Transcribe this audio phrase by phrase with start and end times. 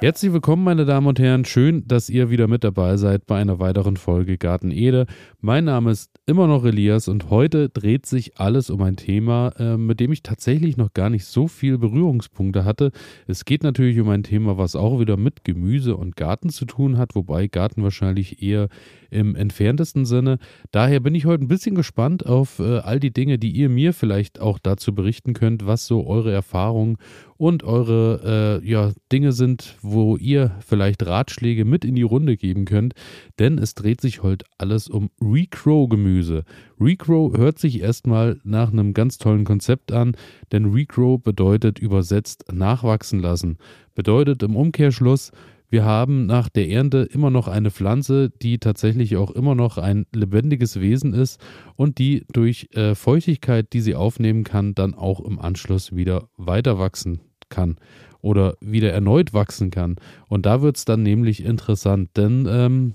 [0.00, 1.44] Herzlich willkommen, meine Damen und Herren.
[1.44, 5.06] Schön, dass ihr wieder mit dabei seid bei einer weiteren Folge Garten Ede.
[5.40, 9.76] Mein Name ist immer noch Elias und heute dreht sich alles um ein Thema, äh,
[9.76, 12.92] mit dem ich tatsächlich noch gar nicht so viel Berührungspunkte hatte.
[13.26, 16.96] Es geht natürlich um ein Thema, was auch wieder mit Gemüse und Garten zu tun
[16.96, 18.68] hat, wobei Garten wahrscheinlich eher
[19.10, 20.38] im entferntesten Sinne.
[20.70, 23.92] Daher bin ich heute ein bisschen gespannt auf äh, all die Dinge, die ihr mir
[23.92, 26.96] vielleicht auch dazu berichten könnt, was so eure Erfahrungen
[27.36, 32.64] und eure äh, ja, Dinge sind, wo ihr vielleicht Ratschläge mit in die Runde geben
[32.64, 32.94] könnt.
[33.38, 36.44] Denn es dreht sich heute alles um Regrow-Gemüse.
[36.80, 40.16] Regrow hört sich erstmal nach einem ganz tollen Konzept an,
[40.52, 43.58] denn Regrow bedeutet übersetzt nachwachsen lassen.
[43.94, 45.32] Bedeutet im Umkehrschluss,
[45.70, 50.06] wir haben nach der Ernte immer noch eine Pflanze, die tatsächlich auch immer noch ein
[50.14, 51.40] lebendiges Wesen ist
[51.76, 56.78] und die durch äh, Feuchtigkeit, die sie aufnehmen kann, dann auch im Anschluss wieder weiter
[56.78, 57.76] wachsen kann
[58.20, 59.96] oder wieder erneut wachsen kann.
[60.28, 62.94] Und da wird es dann nämlich interessant, denn ähm,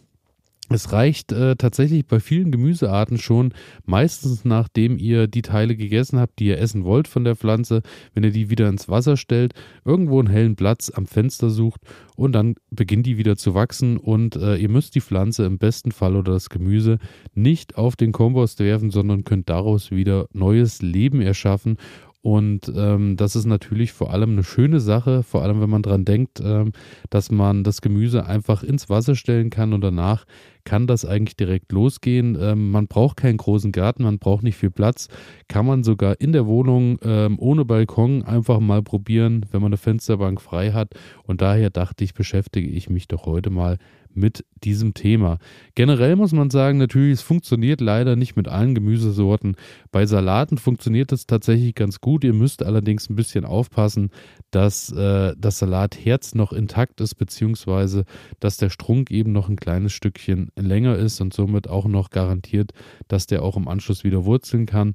[0.74, 3.54] es reicht äh, tatsächlich bei vielen Gemüsearten schon,
[3.86, 7.82] meistens nachdem ihr die Teile gegessen habt, die ihr essen wollt von der Pflanze,
[8.14, 9.54] wenn ihr die wieder ins Wasser stellt,
[9.86, 11.82] irgendwo einen hellen Platz am Fenster sucht
[12.16, 15.92] und dann beginnt die wieder zu wachsen und äh, ihr müsst die Pflanze im besten
[15.92, 17.00] Fall oder das Gemüse
[17.34, 21.78] nicht auf den Kompost werfen, sondern könnt daraus wieder neues Leben erschaffen
[22.24, 26.06] und ähm, das ist natürlich vor allem eine schöne Sache, vor allem wenn man dran
[26.06, 26.72] denkt, ähm,
[27.10, 30.24] dass man das Gemüse einfach ins Wasser stellen kann und danach
[30.64, 32.38] kann das eigentlich direkt losgehen.
[32.40, 35.10] Ähm, man braucht keinen großen Garten, man braucht nicht viel Platz.
[35.50, 39.78] Kann man sogar in der Wohnung ähm, ohne Balkon einfach mal probieren, wenn man eine
[39.78, 40.94] Fensterbank frei hat.
[41.24, 43.80] Und daher dachte ich, beschäftige ich mich doch heute mal
[44.16, 45.39] mit diesem Thema.
[45.75, 49.56] Generell muss man sagen, natürlich, es funktioniert leider nicht mit allen Gemüsesorten.
[49.92, 52.23] Bei Salaten funktioniert es tatsächlich ganz gut.
[52.23, 54.09] Ihr müsst allerdings ein bisschen aufpassen,
[54.52, 58.06] dass äh, das Salatherz noch intakt ist, beziehungsweise
[58.40, 62.72] dass der Strunk eben noch ein kleines Stückchen länger ist und somit auch noch garantiert,
[63.07, 64.94] dass der auch im Anschluss wieder wurzeln kann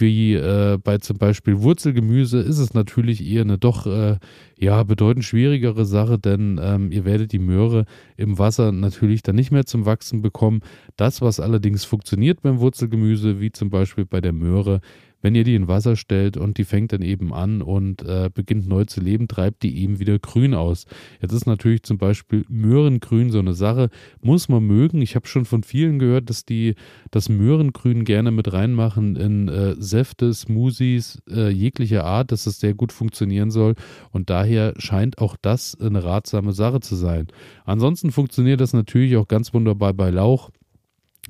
[0.00, 4.18] wie äh, bei zum Beispiel Wurzelgemüse ist es natürlich eher eine doch äh,
[4.58, 7.84] ja bedeutend schwierigere Sache, denn ähm, ihr werdet die Möhre
[8.16, 10.60] im Wasser natürlich dann nicht mehr zum Wachsen bekommen.
[10.96, 14.80] Das, was allerdings funktioniert beim Wurzelgemüse, wie zum Beispiel bei der Möhre,
[15.20, 18.68] wenn ihr die in Wasser stellt und die fängt dann eben an und äh, beginnt
[18.68, 20.86] neu zu leben, treibt die eben wieder grün aus.
[21.20, 23.90] Jetzt ist natürlich zum Beispiel Möhrengrün so eine Sache,
[24.20, 25.02] muss man mögen.
[25.02, 26.74] Ich habe schon von vielen gehört, dass die
[27.10, 32.74] das Möhrengrün gerne mit reinmachen in äh, Säfte, Smoothies äh, jeglicher Art, dass es sehr
[32.74, 33.74] gut funktionieren soll
[34.12, 37.28] und daher scheint auch das eine ratsame Sache zu sein.
[37.64, 40.50] Ansonsten funktioniert das natürlich auch ganz wunderbar bei Lauch.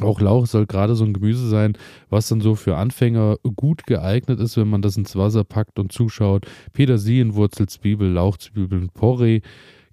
[0.00, 1.76] Auch Lauch soll gerade so ein Gemüse sein,
[2.08, 5.92] was dann so für Anfänger gut geeignet ist, wenn man das ins Wasser packt und
[5.92, 6.46] zuschaut.
[6.72, 9.40] Petersilien, Wurzelzwiebel, Lauchzwiebeln, Porree.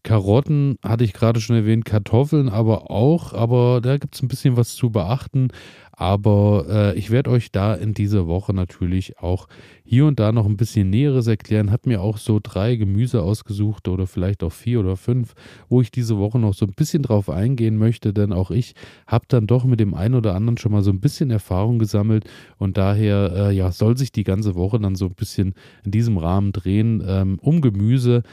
[0.06, 4.56] Karotten hatte ich gerade schon erwähnt, Kartoffeln aber auch, aber da gibt es ein bisschen
[4.56, 5.50] was zu beachten.
[5.98, 9.48] Aber äh, ich werde euch da in dieser Woche natürlich auch
[9.86, 11.72] hier und da noch ein bisschen Näheres erklären.
[11.72, 15.36] Habe mir auch so drei Gemüse ausgesucht oder vielleicht auch vier oder fünf,
[15.70, 18.76] wo ich diese Woche noch so ein bisschen drauf eingehen möchte, denn auch ich
[19.08, 22.26] habe dann doch mit dem einen oder anderen schon mal so ein bisschen Erfahrung gesammelt
[22.58, 25.54] und daher äh, ja soll sich die ganze Woche dann so ein bisschen
[25.86, 28.24] in diesem Rahmen drehen ähm, um Gemüse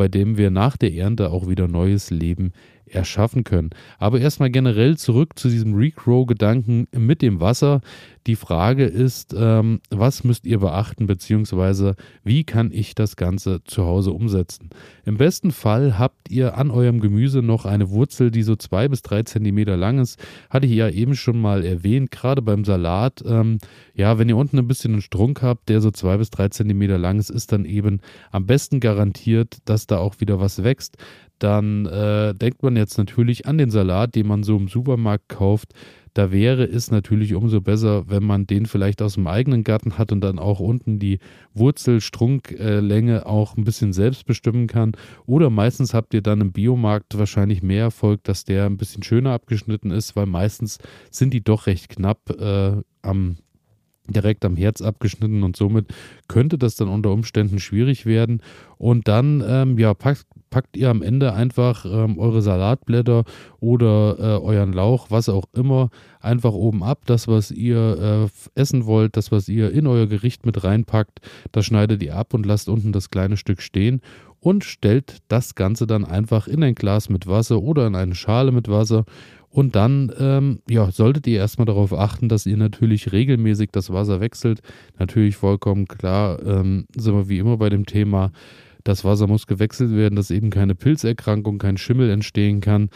[0.00, 2.52] bei dem wir nach der Ernte auch wieder neues Leben
[2.90, 3.70] erschaffen können.
[3.98, 7.80] Aber erstmal generell zurück zu diesem Regrow-Gedanken mit dem Wasser.
[8.26, 13.84] Die Frage ist, ähm, was müsst ihr beachten, beziehungsweise wie kann ich das Ganze zu
[13.84, 14.70] Hause umsetzen?
[15.06, 19.00] Im besten Fall habt ihr an eurem Gemüse noch eine Wurzel, die so zwei bis
[19.00, 20.22] drei Zentimeter lang ist.
[20.50, 23.22] Hatte ich ja eben schon mal erwähnt, gerade beim Salat.
[23.26, 23.58] Ähm,
[23.94, 26.98] ja, wenn ihr unten ein bisschen einen Strunk habt, der so zwei bis drei Zentimeter
[26.98, 30.98] lang ist, ist dann eben am besten garantiert, dass da auch wieder was wächst
[31.42, 35.74] dann äh, denkt man jetzt natürlich an den Salat, den man so im Supermarkt kauft.
[36.14, 40.10] Da wäre es natürlich umso besser, wenn man den vielleicht aus dem eigenen Garten hat
[40.10, 41.18] und dann auch unten die
[41.54, 44.92] Wurzelstrunklänge auch ein bisschen selbst bestimmen kann.
[45.26, 49.32] Oder meistens habt ihr dann im Biomarkt wahrscheinlich mehr Erfolg, dass der ein bisschen schöner
[49.32, 50.78] abgeschnitten ist, weil meistens
[51.10, 53.36] sind die doch recht knapp äh, am
[54.08, 55.86] direkt am Herz abgeschnitten und somit
[56.26, 58.42] könnte das dann unter Umständen schwierig werden.
[58.76, 63.24] Und dann, ähm, ja, packt, packt ihr am Ende einfach ähm, eure Salatblätter
[63.60, 67.02] oder äh, euren Lauch, was auch immer, einfach oben ab.
[67.06, 71.20] Das, was ihr äh, essen wollt, das, was ihr in euer Gericht mit reinpackt,
[71.52, 74.02] das schneidet ihr ab und lasst unten das kleine Stück stehen
[74.40, 78.52] und stellt das Ganze dann einfach in ein Glas mit Wasser oder in eine Schale
[78.52, 79.04] mit Wasser.
[79.52, 84.20] Und dann ähm, ja, solltet ihr erstmal darauf achten, dass ihr natürlich regelmäßig das Wasser
[84.20, 84.60] wechselt.
[84.98, 88.30] Natürlich vollkommen klar, ähm, sind wir wie immer bei dem Thema
[88.84, 92.90] Das Wasser muss gewechselt werden, dass eben keine Pilzerkrankung, kein Schimmel entstehen kann,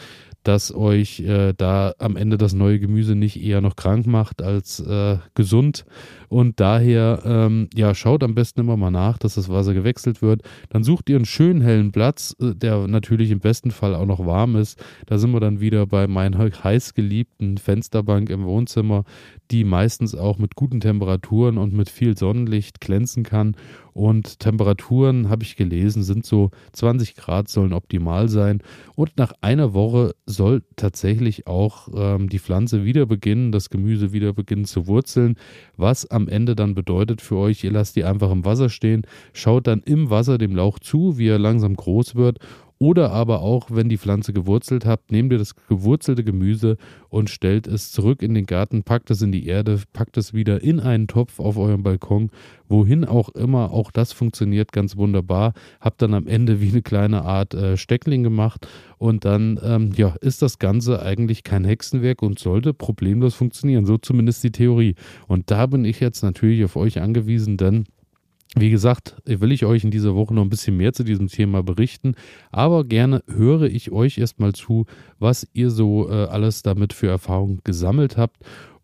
[0.45, 4.79] dass euch äh, da am Ende das neue Gemüse nicht eher noch krank macht als
[4.79, 5.85] äh, gesund.
[6.29, 10.41] Und daher, ähm, ja, schaut am besten immer mal nach, dass das Wasser gewechselt wird.
[10.69, 14.25] Dann sucht ihr einen schönen hellen Platz, äh, der natürlich im besten Fall auch noch
[14.25, 14.83] warm ist.
[15.07, 19.03] Da sind wir dann wieder bei meiner heißgeliebten Fensterbank im Wohnzimmer,
[19.49, 23.55] die meistens auch mit guten Temperaturen und mit viel Sonnenlicht glänzen kann.
[23.95, 28.61] Und Temperaturen, habe ich gelesen, sind so 20 Grad sollen optimal sein.
[28.95, 34.33] Und nach einer Woche soll tatsächlich auch ähm, die Pflanze wieder beginnen, das Gemüse wieder
[34.33, 35.37] beginnen zu wurzeln,
[35.77, 39.65] was am Ende dann bedeutet für euch, ihr lasst die einfach im Wasser stehen, schaut
[39.65, 42.39] dann im Wasser dem Lauch zu, wie er langsam groß wird
[42.77, 46.77] oder aber auch, wenn die Pflanze gewurzelt habt, nehmt ihr das gewurzelte Gemüse
[47.09, 50.61] und stellt es zurück in den Garten, packt es in die Erde, packt es wieder
[50.61, 52.31] in einen Topf auf eurem Balkon,
[52.67, 53.71] wohin auch immer.
[53.71, 55.53] Auch das funktioniert ganz wunderbar.
[55.79, 58.67] Habt dann am Ende wie eine kleine Art äh, Steckling gemacht
[58.97, 63.85] und dann ähm, ja, ist das Ganze eigentlich kein Hexenwerk und sollte problemlos funktionieren.
[63.85, 64.95] So zumindest die Theorie.
[65.27, 67.85] Und da bin ich jetzt natürlich auf euch angewiesen, denn
[68.57, 71.61] wie gesagt, will ich euch in dieser Woche noch ein bisschen mehr zu diesem Thema
[71.61, 72.15] berichten,
[72.51, 74.85] aber gerne höre ich euch erstmal zu,
[75.19, 78.37] was ihr so äh, alles damit für Erfahrungen gesammelt habt.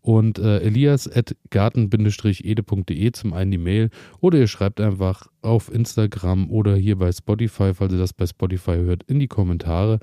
[0.04, 3.88] Und äh, elias at garten-ede.de zum einen die Mail
[4.20, 8.74] oder ihr schreibt einfach auf Instagram oder hier bei Spotify, falls ihr das bei Spotify
[8.78, 10.00] hört, in die Kommentare.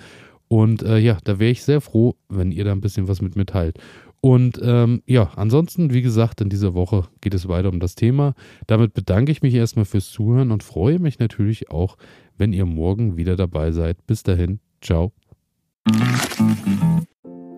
[0.47, 3.35] Und äh, ja, da wäre ich sehr froh, wenn ihr da ein bisschen was mit
[3.35, 3.77] mir teilt.
[4.21, 8.33] Und ähm, ja, ansonsten, wie gesagt, in dieser Woche geht es weiter um das Thema.
[8.67, 11.95] Damit bedanke ich mich erstmal fürs Zuhören und freue mich natürlich auch,
[12.37, 14.05] wenn ihr morgen wieder dabei seid.
[14.07, 15.13] Bis dahin, ciao.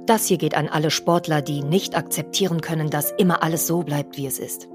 [0.05, 4.17] Das hier geht an alle Sportler, die nicht akzeptieren können, dass immer alles so bleibt,
[4.17, 4.67] wie es ist.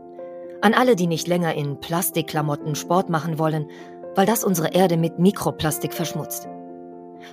[0.63, 3.67] An alle, die nicht länger in Plastikklamotten Sport machen wollen,
[4.15, 6.49] weil das unsere Erde mit Mikroplastik verschmutzt.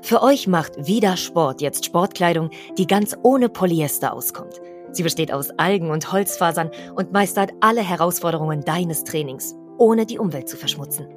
[0.01, 4.61] Für euch macht Vida Sport jetzt Sportkleidung, die ganz ohne Polyester auskommt.
[4.91, 10.49] Sie besteht aus Algen und Holzfasern und meistert alle Herausforderungen deines Trainings, ohne die Umwelt
[10.49, 11.07] zu verschmutzen.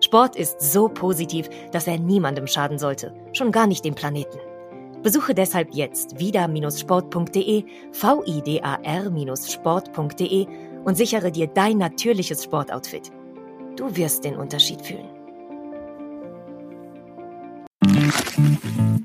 [0.00, 4.38] Sport ist so positiv, dass er niemandem schaden sollte, schon gar nicht dem Planeten.
[5.02, 10.46] Besuche deshalb jetzt vida-sport.de, vidar-sport.de
[10.84, 13.10] und sichere dir dein natürliches Sportoutfit.
[13.76, 15.15] Du wirst den Unterschied fühlen.
[18.38, 18.95] Mm-hmm.